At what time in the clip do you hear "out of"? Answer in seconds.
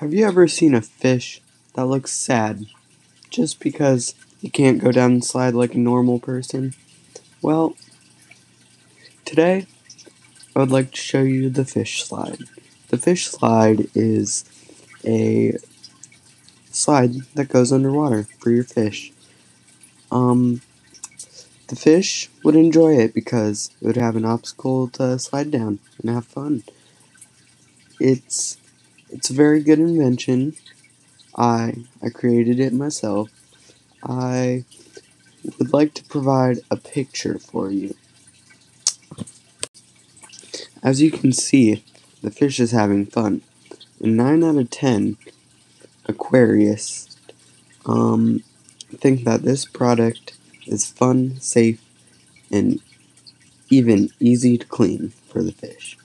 44.42-44.70